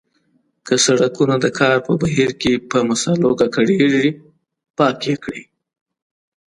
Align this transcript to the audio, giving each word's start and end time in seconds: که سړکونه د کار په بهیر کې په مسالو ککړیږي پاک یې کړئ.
که 0.65 0.73
سړکونه 0.85 1.35
د 1.43 1.45
کار 1.59 1.77
په 1.87 1.93
بهیر 2.01 2.31
کې 2.41 2.53
په 2.69 2.77
مسالو 2.89 3.29
ککړیږي 3.39 4.07
پاک 4.77 4.99
یې 5.07 5.15
کړئ. 5.23 5.43